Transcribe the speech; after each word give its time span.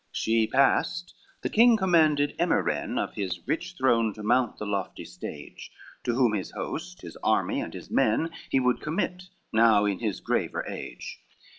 XXXVII 0.01 0.13
She 0.17 0.47
passed, 0.47 1.13
the 1.43 1.49
king 1.49 1.77
commanded 1.77 2.35
Emiren 2.39 2.97
Of 2.97 3.13
his 3.13 3.47
rich 3.47 3.75
throne 3.77 4.15
to 4.15 4.23
mount 4.23 4.57
the 4.57 4.65
lofty 4.65 5.05
stage, 5.05 5.69
To 6.05 6.15
whom 6.15 6.33
his 6.33 6.49
host, 6.49 7.03
his 7.03 7.17
army, 7.17 7.61
and 7.61 7.71
his 7.71 7.91
men, 7.91 8.31
He 8.49 8.59
would 8.59 8.81
commit, 8.81 9.25
now 9.53 9.85
in 9.85 9.99
his 9.99 10.19
graver 10.19 10.65
age. 10.67 11.19